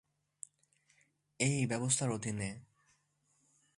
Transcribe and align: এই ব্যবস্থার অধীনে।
এই 1.39 1.57
ব্যবস্থার 1.65 2.09
অধীনে। 2.09 2.49